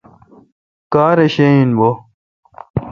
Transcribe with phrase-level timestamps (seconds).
[0.93, 1.89] کار ے شہ این بو۔